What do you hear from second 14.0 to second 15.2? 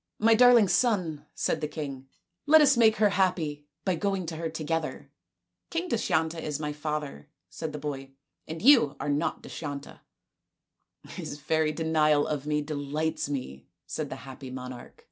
the happy monarch.